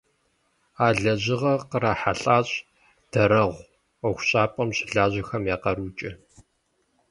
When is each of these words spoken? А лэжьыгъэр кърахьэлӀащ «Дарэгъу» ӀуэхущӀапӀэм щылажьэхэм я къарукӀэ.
А 0.85 0.87
лэжьыгъэр 1.01 1.61
кърахьэлӀащ 1.69 2.49
«Дарэгъу» 3.11 3.63
ӀуэхущӀапӀэм 3.99 4.69
щылажьэхэм 4.75 5.43
я 5.55 5.57
къарукӀэ. 5.63 6.11